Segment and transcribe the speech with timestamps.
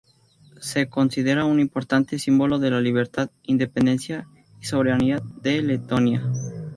[0.61, 4.27] Se considera un importante símbolo de la libertad, independencia
[4.59, 6.23] y soberanía de Letonia.